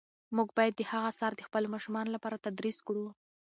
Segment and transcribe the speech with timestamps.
[0.35, 3.05] موږ باید د هغه آثار د خپلو ماشومانو لپاره تدریس کړو.